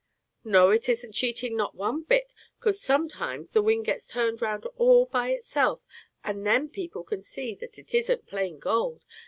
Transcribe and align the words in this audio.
"No, 0.43 0.71
it 0.71 0.89
isn't 0.89 1.13
cheating, 1.13 1.55
not 1.55 1.75
one 1.75 2.01
bit; 2.01 2.33
'cause 2.59 2.81
sometimes 2.81 3.53
the 3.53 3.61
wing 3.61 3.83
gets 3.83 4.07
turned 4.07 4.41
round 4.41 4.65
all 4.75 5.05
by 5.05 5.29
itself, 5.29 5.83
and 6.23 6.43
then 6.43 6.69
people 6.69 7.03
can 7.03 7.21
see 7.21 7.53
that 7.61 7.77
it 7.77 7.93
isn't 7.93 8.25
plain 8.25 8.57
gold. 8.57 9.03